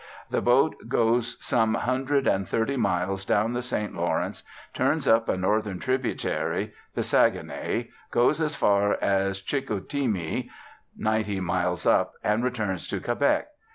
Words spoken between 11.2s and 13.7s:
miles up, and returns to Quebec.